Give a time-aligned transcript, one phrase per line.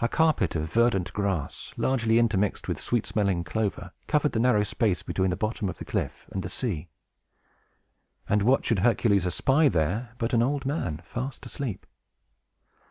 [0.00, 5.02] A carpet of verdant grass, largely intermixed with sweet smelling clover, covered the narrow space
[5.02, 6.88] between the bottom of the cliff and the sea.
[8.28, 11.86] And what should Hercules espy there, but an old man, fast asleep!